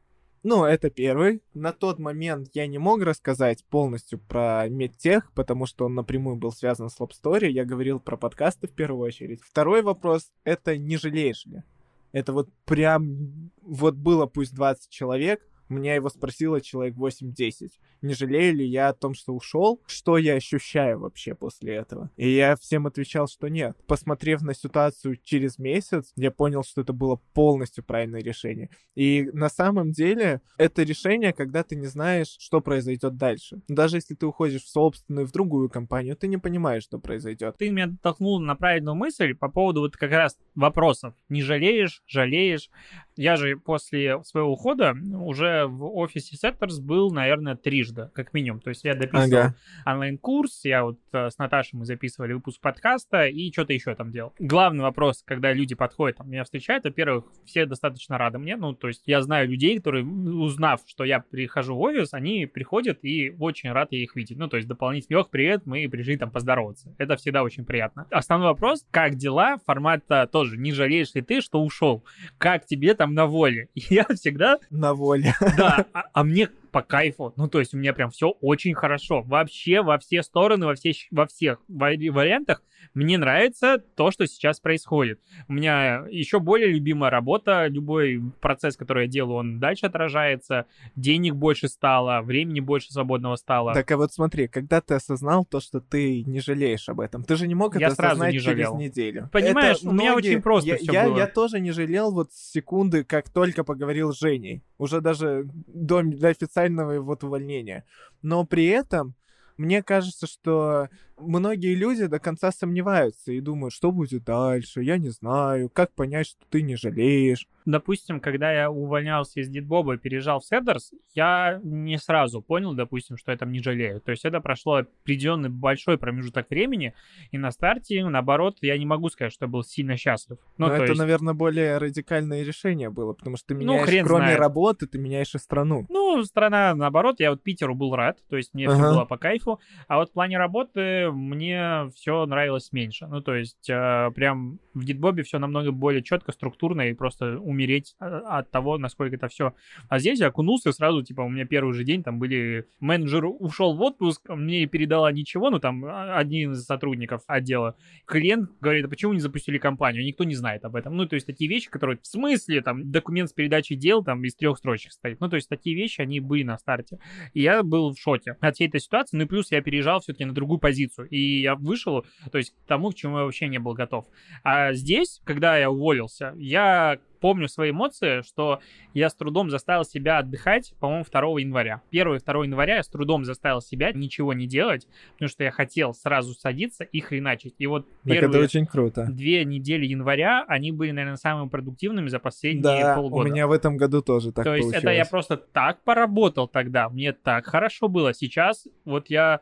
[0.43, 1.41] Ну, это первый.
[1.53, 6.53] На тот момент я не мог рассказать полностью про медтех, потому что он напрямую был
[6.53, 7.51] связан с лоб-стори.
[7.51, 9.41] Я говорил про подкасты в первую очередь.
[9.41, 11.63] Второй вопрос— это не жалеешь ли?
[12.11, 17.69] Это вот прям, вот было пусть 20 человек, меня его спросило человек 8-10.
[18.01, 19.81] Не жалею ли я о том, что ушел?
[19.87, 22.11] Что я ощущаю вообще после этого?
[22.15, 23.75] И я всем отвечал, что нет.
[23.87, 28.69] Посмотрев на ситуацию через месяц, я понял, что это было полностью правильное решение.
[28.95, 33.61] И на самом деле это решение, когда ты не знаешь, что произойдет дальше.
[33.67, 37.57] Даже если ты уходишь в собственную, в другую компанию, ты не понимаешь, что произойдет.
[37.57, 41.13] Ты меня толкнул на правильную мысль по поводу вот как раз вопросов.
[41.29, 42.69] Не жалеешь, жалеешь.
[43.17, 48.61] Я же после своего ухода уже в офисе Sectors был, наверное, трижды, как минимум.
[48.61, 49.55] То есть я дописывал ага.
[49.85, 54.33] онлайн-курс, я вот э, с Наташей мы записывали выпуск подкаста и что-то еще там делал.
[54.39, 58.87] Главный вопрос, когда люди подходят, там, меня встречают, во-первых, все достаточно рады мне, ну, то
[58.87, 63.71] есть я знаю людей, которые, узнав, что я прихожу в офис, они приходят и очень
[63.71, 64.37] рады их видеть.
[64.37, 66.93] Ну, то есть дополнительный, ох, привет, мы пришли там поздороваться.
[66.97, 68.05] Это всегда очень приятно.
[68.11, 72.03] Основной вопрос, как дела, формата тоже, не жалеешь ли ты, что ушел?
[72.37, 73.69] Как тебе там на воле?
[73.75, 74.57] И я всегда...
[74.69, 75.33] На воле.
[75.57, 77.33] Да, а, а мне по кайфу.
[77.37, 79.23] Ну, то есть у меня прям все очень хорошо.
[79.23, 82.61] Вообще во все стороны, во, все, во всех вариантах
[82.93, 85.19] мне нравится то, что сейчас происходит.
[85.47, 87.65] У меня еще более любимая работа.
[87.65, 90.67] Любой процесс, который я делаю, он дальше отражается.
[90.95, 93.73] Денег больше стало, времени больше свободного стало.
[93.73, 97.35] Так, а вот смотри, когда ты осознал то, что ты не жалеешь об этом, ты
[97.37, 99.29] же не мог это я осознать не через неделю.
[99.31, 101.17] Понимаешь, это у меня очень просто я, все я, было.
[101.17, 104.63] Я тоже не жалел вот секунды, как только поговорил с Женей.
[104.77, 107.85] Уже даже до, до официального вот увольнения.
[108.21, 109.15] Но при этом
[109.57, 115.09] мне кажется, что многие люди до конца сомневаются и думают, что будет дальше, я не
[115.09, 117.47] знаю, как понять, что ты не жалеешь.
[117.65, 123.17] Допустим, когда я увольнялся из Дитбоба и переезжал в Седерс, я не сразу понял, допустим,
[123.17, 123.99] что я там не жалею.
[123.99, 126.93] То есть это прошло определенный большой промежуток времени,
[127.31, 130.37] и на старте, наоборот, я не могу сказать, что я был сильно счастлив.
[130.57, 130.97] Ну, Но это, есть...
[130.97, 134.39] наверное, более радикальное решение было, потому что ты ну, меняешь, ну, кроме знает.
[134.39, 135.85] работы, ты меняешь и страну.
[135.89, 138.75] Ну, страна, наоборот, я вот Питеру был рад, то есть мне ага.
[138.75, 143.07] все было по кайфу, а вот в плане работы мне все нравилось меньше.
[143.07, 147.95] Ну, то есть, э, прям в Гитбобе все намного более четко, структурно и просто умереть
[147.99, 149.53] э, от того, насколько это все.
[149.89, 152.67] А здесь я окунулся сразу, типа, у меня первый же день там были...
[152.79, 157.75] Менеджер ушел в отпуск, мне передала ничего, ну, там, а, один из сотрудников отдела.
[158.05, 160.03] Клиент говорит, а почему не запустили компанию?
[160.03, 160.95] Никто не знает об этом.
[160.95, 164.35] Ну, то есть, такие вещи, которые в смысле, там, документ с передачей дел, там, из
[164.35, 165.19] трех строчек стоит.
[165.19, 166.99] Ну, то есть, такие вещи, они были на старте.
[167.33, 169.17] И я был в шоке от всей этой ситуации.
[169.17, 171.07] Ну, и плюс я переезжал все-таки на другую позицию позицию.
[171.09, 174.05] И я вышел, то есть к тому, к чему я вообще не был готов.
[174.43, 178.59] А здесь, когда я уволился, я помню свои эмоции, что
[178.93, 181.81] я с трудом заставил себя отдыхать, по-моему, 2 января.
[181.89, 185.49] 1 и 2 января я с трудом заставил себя ничего не делать, потому что я
[185.49, 187.55] хотел сразу садиться и хреначить.
[187.57, 189.07] И вот первые это очень круто.
[189.09, 193.27] две недели января, они были, наверное, самыми продуктивными за последние да, полгода.
[193.27, 194.83] у меня в этом году тоже так То есть получилось.
[194.83, 198.13] это я просто так поработал тогда, мне так хорошо было.
[198.13, 199.41] Сейчас вот я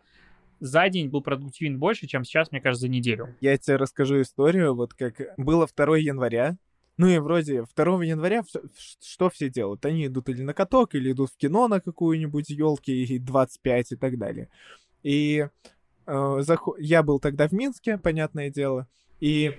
[0.65, 3.35] за день был продуктивен больше, чем сейчас, мне кажется, за неделю.
[3.41, 6.57] Я тебе расскажу историю, вот как было 2 января,
[6.97, 8.61] Ну и вроде 2 января ш-
[9.01, 9.85] что все делают?
[9.85, 13.95] Они идут или на каток, или идут в кино на какую-нибудь елки и 25 и
[13.95, 14.47] так далее.
[15.03, 15.47] И
[16.07, 18.87] э, захо- я был тогда в Минске, понятное дело,
[19.19, 19.53] и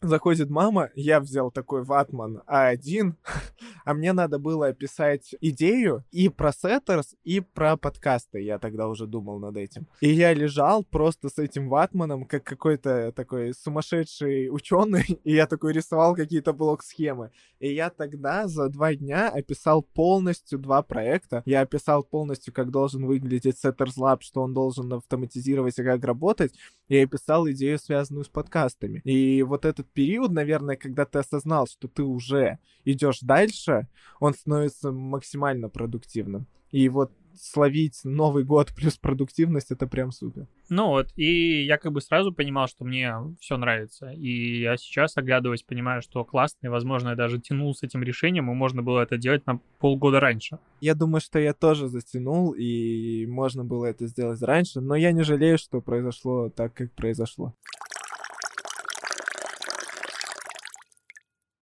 [0.00, 3.14] заходит мама, я взял такой ватман А1,
[3.84, 9.06] а мне надо было описать идею и про сеттерс, и про подкасты, я тогда уже
[9.06, 9.88] думал над этим.
[10.00, 15.72] И я лежал просто с этим ватманом, как какой-то такой сумасшедший ученый, и я такой
[15.72, 17.30] рисовал какие-то блок-схемы.
[17.58, 21.42] И я тогда за два дня описал полностью два проекта.
[21.44, 26.54] Я описал полностью, как должен выглядеть Setters Lab, что он должен автоматизировать и как работать.
[26.88, 29.00] Я описал идею, связанную с подкастами.
[29.04, 33.88] И вот этот период, наверное, когда ты осознал, что ты уже идешь дальше,
[34.20, 36.46] он становится максимально продуктивным.
[36.70, 40.46] И вот словить Новый год плюс продуктивность, это прям супер.
[40.68, 44.10] Ну вот, и я как бы сразу понимал, что мне все нравится.
[44.10, 48.50] И я сейчас, оглядываясь, понимаю, что классно, и, возможно, я даже тянул с этим решением,
[48.50, 50.58] и можно было это делать на полгода раньше.
[50.80, 55.22] Я думаю, что я тоже затянул, и можно было это сделать раньше, но я не
[55.22, 57.54] жалею, что произошло так, как произошло.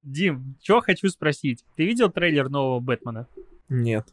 [0.06, 1.64] Дим, что хочу спросить.
[1.74, 3.26] Ты видел трейлер нового Бэтмена?
[3.68, 4.06] Нет.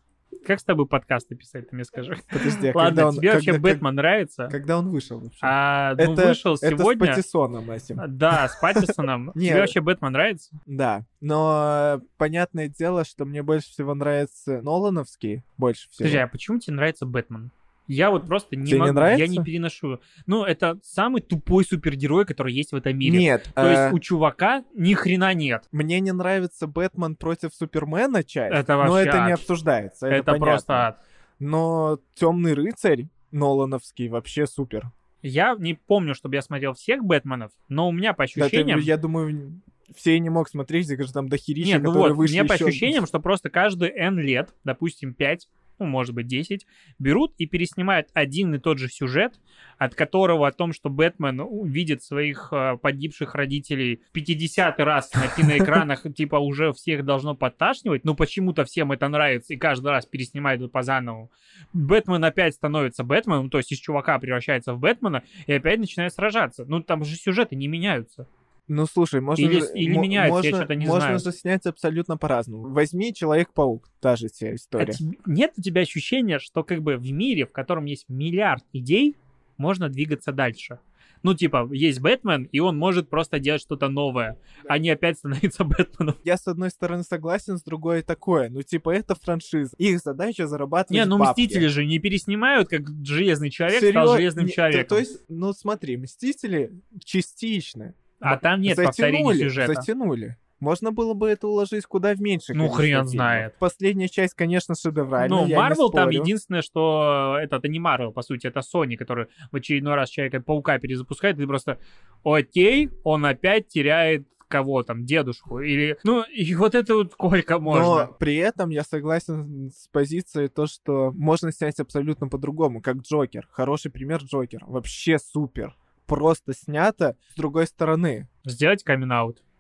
[0.44, 2.18] Как с тобой подкасты писать, ты мне скажи?
[2.32, 4.48] Подожди, а Ладно, когда он, тебе вообще когда- Бэтмен нравится?
[4.52, 5.38] Когда он вышел вообще?
[5.44, 7.06] А, ну, это, вышел это сегодня.
[7.06, 8.18] с Паттисоном этим.
[8.18, 9.32] Да, с Паттисоном.
[9.36, 10.50] Тебе вообще Бэтмен нравится?
[10.66, 16.00] Да, но э, понятное дело, что мне больше всего нравится Нолановский, больше всего.
[16.00, 17.52] Подожди, а почему тебе нравится Бэтмен?
[17.94, 19.28] Я вот просто не Тебе не могу, я нравится?
[19.28, 20.00] не переношу.
[20.26, 23.20] Ну, это самый тупой супергерой, который есть в этом мире.
[23.20, 25.66] Нет, То э, есть у чувака ни хрена нет.
[25.72, 29.40] мне не нравится Бэтмен против Супермена часть, Это но вообще это не ад.
[29.40, 30.46] обсуждается, это, Это, понятно.
[30.46, 31.06] просто ад.
[31.40, 34.92] Но Темный рыцарь Нолановский вообще супер.
[35.22, 38.80] Я не помню, чтобы я смотрел всех Бэтменов, но у меня по Да ты, ощущениям...
[38.80, 39.62] я думаю,
[39.96, 42.56] все не мог смотреть, где же там дохерища, Нет, ну которые вот, вышли мне по
[42.56, 45.48] ощущениям, что просто каждые N лет, допустим, 5,
[45.84, 46.66] ну, может быть, 10,
[47.00, 49.34] берут и переснимают один и тот же сюжет,
[49.78, 55.28] от которого о том, что Бэтмен видит своих э, погибших родителей в 50 раз на
[55.28, 60.72] киноэкранах, типа, уже всех должно подташнивать, но почему-то всем это нравится, и каждый раз переснимают
[60.72, 61.30] по заново.
[61.74, 66.66] Бэтмен опять становится Бэтменом, то есть из чувака превращается в Бэтмена, и опять начинает сражаться.
[66.66, 68.28] Ну, там же сюжеты не меняются.
[68.68, 71.20] Ну слушай, можно Или- же, или меняется, я можно, что-то не можно знаю.
[71.20, 72.70] же снять абсолютно по-разному.
[72.70, 74.94] Возьми Человек-паук, та же вся А история.
[74.94, 79.16] тебе- нет у тебя ощущения, что как бы в мире, в котором есть миллиард идей,
[79.58, 80.80] можно двигаться дальше?
[81.24, 85.64] Ну, типа, есть Бэтмен, и он может просто делать что-то новое, а не опять становиться
[85.66, 86.16] Бэтменом.
[86.26, 88.50] Я с одной стороны согласен, с другой такое.
[88.50, 89.74] Ну типа это франшиза.
[89.78, 91.42] Их задача зарабатывать Не, ну бабки.
[91.42, 94.88] Мстители же не переснимают, как Железный Человек Серьёз- стал Железным не, то- Человеком.
[94.88, 96.72] То, есть, ну смотри, Мстители
[97.04, 97.94] частично.
[98.24, 99.74] А там нет повторения затянули, сюжета.
[99.74, 100.38] затянули.
[100.60, 102.54] Можно было бы это уложить куда в меньше.
[102.54, 103.10] Ну, хрен фильмов.
[103.10, 103.56] знает.
[103.60, 105.46] Последняя часть, конечно, шедевральная.
[105.46, 109.56] Ну, Марвел там единственное, что это, это не Марвел, по сути, это Sony, который в
[109.58, 111.80] очередной раз Человека-паука перезапускает, и ты просто,
[112.24, 118.06] окей, он опять теряет кого там, дедушку, или, ну, и вот это вот сколько можно.
[118.06, 123.48] Но при этом я согласен с позицией то, что можно снять абсолютно по-другому, как Джокер.
[123.52, 124.64] Хороший пример Джокер.
[124.68, 125.76] Вообще супер.
[126.06, 128.28] Просто снято с другой стороны.
[128.46, 129.12] Сделать камин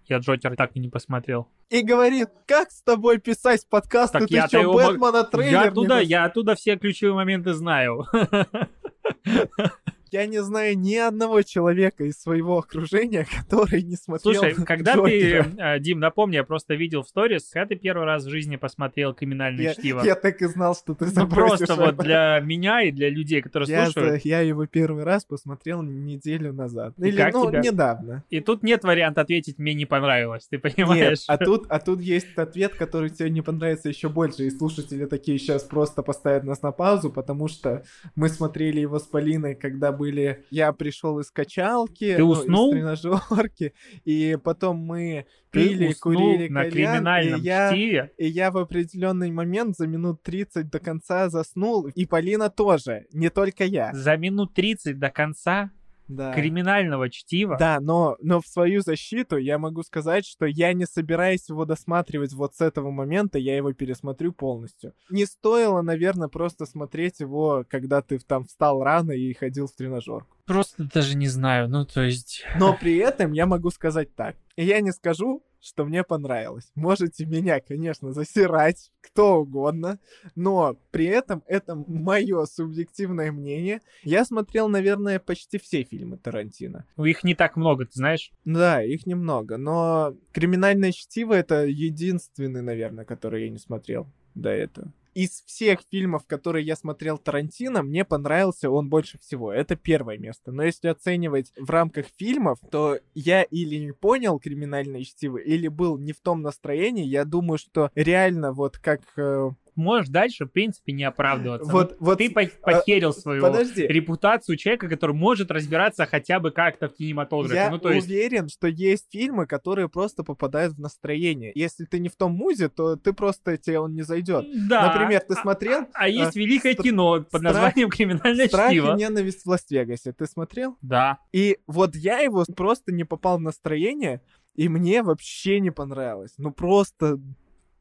[0.05, 1.47] Я Джокер так и не посмотрел.
[1.69, 5.63] И говорит, как с тобой писать подкасты, Так ты я-то что, его Бэтмена трейлер Я
[5.63, 8.05] оттуда, я оттуда все ключевые моменты знаю.
[10.13, 15.43] Я не знаю ни одного человека из своего окружения, который не смотрел Слушай, когда Джокера.
[15.43, 18.57] ты, э, Дим, напомни, я просто видел в сторис, когда ты первый раз в жизни
[18.57, 20.03] посмотрел криминальное я, чтиво.
[20.03, 22.03] я так и знал, что ты Ну, просто вот это.
[22.03, 24.23] для меня и для людей, которые я, слушают.
[24.23, 26.93] я его первый раз посмотрел неделю назад.
[26.99, 27.61] И Или, как ну, тебе?
[27.61, 28.23] недавно.
[28.29, 31.23] И тут нет варианта ответить «мне не понравилось», ты Нет, понимаешь?
[31.27, 35.39] а тут, а тут есть ответ, который тебе не понравится еще больше, и слушатели такие
[35.39, 37.83] сейчас просто поставят нас на паузу, потому что
[38.15, 40.02] мы смотрели его с Полиной, когда были...
[40.49, 42.73] Я пришел из качалки, Ты ну, уснул?
[42.73, 43.73] из тренажерки,
[44.05, 47.71] и потом мы Ты пили, уснул курили на кальян, криминальном и я...
[47.71, 48.11] чтиве.
[48.17, 53.29] И я в определенный момент за минут 30 до конца заснул, и Полина тоже, не
[53.29, 53.91] только я.
[53.93, 55.71] За минут 30 до конца
[56.15, 56.33] Да.
[56.33, 57.57] криминального чтива.
[57.57, 62.33] Да, но, но в свою защиту я могу сказать, что я не собираюсь его досматривать
[62.33, 64.93] вот с этого момента, я его пересмотрю полностью.
[65.09, 70.37] Не стоило, наверное, просто смотреть его, когда ты там встал рано и ходил в тренажерку.
[70.45, 72.43] Просто даже не знаю, ну то есть...
[72.59, 74.35] Но при этом я могу сказать так.
[74.55, 76.71] Я не скажу, что мне понравилось.
[76.75, 79.99] Можете меня, конечно, засирать кто угодно,
[80.35, 83.81] но при этом это мое субъективное мнение.
[84.03, 86.85] Я смотрел, наверное, почти все фильмы Тарантино.
[86.97, 88.31] Ну, их не так много, ты знаешь?
[88.45, 94.91] Да, их немного, но «Криминальное чтиво»— это единственный, наверное, который я не смотрел до этого
[95.13, 99.51] из всех фильмов, которые я смотрел Тарантино, мне понравился он больше всего.
[99.51, 100.51] Это первое место.
[100.51, 105.97] Но если оценивать в рамках фильмов, то я или не понял криминальное чтиво, или был
[105.97, 107.05] не в том настроении.
[107.05, 111.71] Я думаю, что реально вот как э, можешь дальше, в принципе, не оправдываться.
[111.71, 113.85] Вот, Ну, вот, Ты по- а, похерил свою подожди.
[113.87, 117.55] репутацию человека, который может разбираться хотя бы как-то в кинематографе.
[117.55, 121.51] Я ну, то есть, уверен, что есть фильмы, которые просто попадают в настроение.
[121.55, 124.45] Если ты не в том музе, то ты просто тебе он не зайдет.
[124.67, 124.87] да.
[124.93, 128.47] Например, ты А- смотрел А, а есть э, великое стра- кино под страх- названием «Криминальное
[128.47, 128.95] Страх и чтиво».
[128.95, 130.13] ненависть в Лас-Вегасе.
[130.13, 130.77] Ты смотрел?
[130.81, 131.17] Да.
[131.31, 134.21] И вот я его просто не попал в настроение,
[134.55, 136.33] и мне вообще не понравилось.
[136.37, 137.19] Ну просто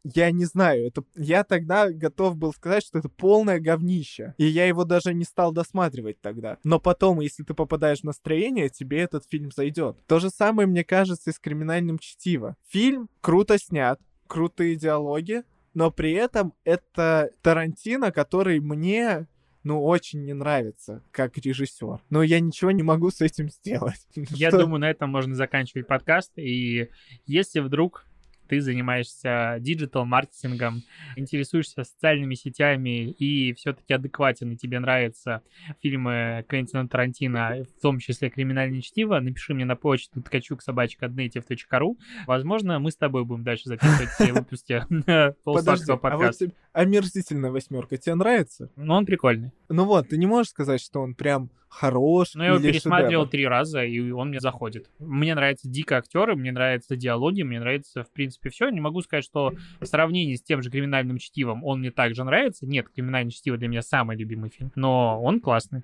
[0.04, 4.34] я не знаю, это я тогда готов был сказать, что это полное говнище.
[4.36, 6.58] И я его даже не стал досматривать тогда.
[6.64, 9.96] Но потом, если ты попадаешь в настроение, тебе этот фильм зайдет.
[10.06, 12.56] То же самое, мне кажется, и с криминальным чтиво.
[12.68, 15.44] Фильм круто снят, крутые диалоги,
[15.74, 19.26] но при этом это Тарантино, который мне
[19.64, 22.00] ну, очень не нравится как режиссер.
[22.10, 24.06] Но я ничего не могу с этим сделать.
[24.14, 24.60] Я Что?
[24.60, 26.32] думаю, на этом можно заканчивать подкаст.
[26.36, 26.88] И
[27.26, 28.04] если вдруг
[28.52, 30.82] ты занимаешься диджитал-маркетингом,
[31.16, 35.40] интересуешься социальными сетями и все-таки адекватен, и тебе нравятся
[35.80, 41.06] фильмы Квентина Тарантино, в том числе «Криминальное чтиво», напиши мне на почту ткачук собачка
[42.26, 44.84] Возможно, мы с тобой будем дальше записывать все выпуски
[45.44, 46.50] полусладкого а подкаста.
[46.74, 48.68] омерзительная восьмерка тебе нравится?
[48.76, 49.52] Но он прикольный.
[49.70, 53.30] Ну вот, ты не можешь сказать, что он прям хорош Но я его пересматривал шедевр.
[53.30, 54.90] три раза, и он мне заходит.
[54.98, 58.68] Мне нравятся дико актеры, мне нравятся диалоги, мне нравится, в принципе, все.
[58.68, 62.66] Не могу сказать, что в сравнении с тем же криминальным чтивом он мне также нравится.
[62.66, 64.70] Нет, криминальное чтиво для меня самый любимый фильм.
[64.74, 65.82] Но он классный.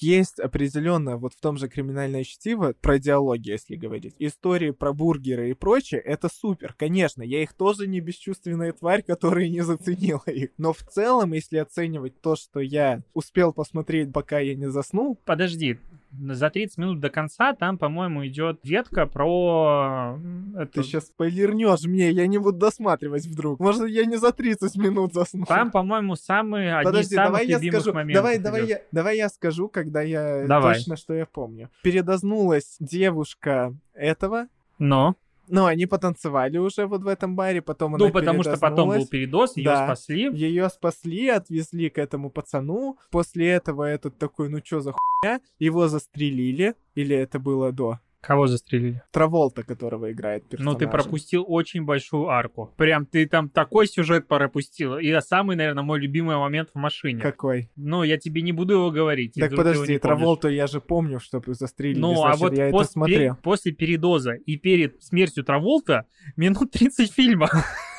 [0.00, 4.14] Есть определенно вот в том же криминальное чтиво про диалоги, если говорить.
[4.18, 6.74] Истории про бургеры и прочее, это супер.
[6.78, 10.50] Конечно, я их тоже не бесчувственная тварь, которая не заценила их.
[10.58, 15.78] Но в целом, если оценивать то, что я успел посмотреть, пока я не заснул, Подожди,
[16.12, 20.16] за 30 минут до конца там, по-моему, идет ветка про...
[20.16, 23.60] м, ты это- сейчас спойлернешь мне, я не буду досматривать вдруг.
[23.60, 25.44] Может, я не за 30 минут засну.
[25.46, 27.94] Там, по-моему, самые, одни Подожди, из самых давай я любимых скажу.
[27.94, 30.74] моментов Давай, давай я, давай я скажу, когда я Давай.
[30.74, 31.68] точно, что я помню.
[31.82, 34.46] Передознулась девушка этого.
[34.78, 35.14] Но,
[35.50, 39.06] Ну, они потанцевали уже вот в этом баре, потом она ну, потому что потом был
[39.06, 39.86] передоз, ее Да.
[39.86, 40.30] спасли.
[40.32, 42.98] Ее спасли, отвезли к этому пацану.
[43.10, 45.40] После этого этот такой, ну чё за хуйня?
[45.58, 46.74] Его застрелили.
[46.94, 47.98] Или это было до?
[48.20, 49.02] Кого застрелили?
[49.12, 50.76] Траволта, которого играет Ну, персонаж.
[50.78, 52.70] ты пропустил очень большую арку.
[52.76, 54.98] Прям ты там такой сюжет пропустил.
[54.98, 57.22] И самый, наверное, мой любимый момент в машине.
[57.22, 57.70] Какой?
[57.76, 59.34] Ну, я тебе не буду его говорить.
[59.34, 59.98] Так подожди.
[59.98, 61.98] Траволту я же помню, что застрелили.
[61.98, 63.34] Ну, а значит, вот я это пос- смотрел.
[63.36, 66.04] пе- после передоза и перед смертью Траволта
[66.36, 67.48] минут 30 фильма.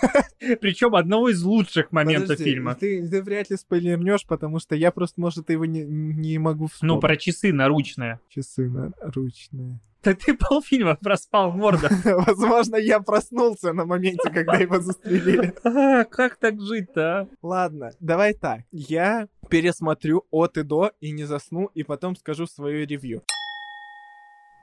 [0.61, 2.75] Причем одного из лучших моментов Подожди, фильма.
[2.75, 6.93] Ты, ты вряд ли спойлернешь, потому что я просто, может, его не, не могу вспомнить.
[6.95, 8.19] Ну, про часы наручные.
[8.29, 9.79] Часы наручные.
[10.01, 11.89] Так ты полфильма проспал, морда.
[12.27, 15.53] Возможно, я проснулся на моменте, когда его застрелили.
[15.63, 17.27] А, Как так жить-то, а?
[17.41, 18.61] Ладно, давай так.
[18.71, 23.23] Я пересмотрю от и до и не засну, и потом скажу свое ревью.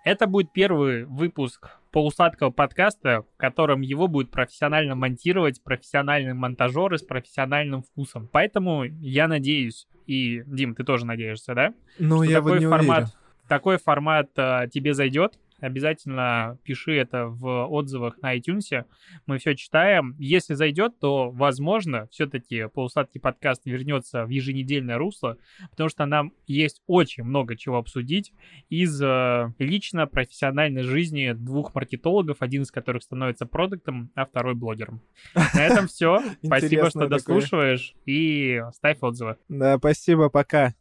[0.05, 7.03] Это будет первый выпуск полусладкого подкаста, в котором его будет профессионально монтировать профессиональный монтажер с
[7.03, 8.29] профессиональным вкусом.
[8.31, 11.75] Поэтому я надеюсь, и, Дим, ты тоже надеешься, да?
[11.99, 13.13] Ну, я вот такой не формат, уверен.
[13.49, 15.39] Такой формат э, тебе зайдет.
[15.61, 18.85] Обязательно пиши это в отзывах на iTunes.
[19.27, 20.15] Мы все читаем.
[20.19, 25.37] Если зайдет, то, возможно, все-таки полусладкий подкаст вернется в еженедельное русло,
[25.71, 28.33] потому что нам есть очень много чего обсудить
[28.69, 35.01] из э, лично профессиональной жизни двух маркетологов, один из которых становится продуктом, а второй блогером.
[35.35, 36.23] На этом все.
[36.45, 39.37] Спасибо, что дослушиваешь и ставь отзывы.
[39.49, 40.75] Да, спасибо, пока.